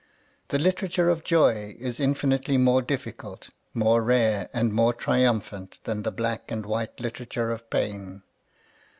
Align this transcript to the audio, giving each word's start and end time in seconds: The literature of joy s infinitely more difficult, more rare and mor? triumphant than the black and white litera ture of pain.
The 0.47 0.57
literature 0.57 1.11
of 1.11 1.23
joy 1.23 1.77
s 1.79 1.99
infinitely 1.99 2.57
more 2.57 2.81
difficult, 2.81 3.49
more 3.71 4.01
rare 4.01 4.49
and 4.51 4.73
mor? 4.73 4.95
triumphant 4.95 5.77
than 5.83 6.01
the 6.01 6.11
black 6.11 6.49
and 6.51 6.65
white 6.65 6.99
litera 6.99 7.27
ture 7.27 7.51
of 7.51 7.69
pain. 7.69 8.23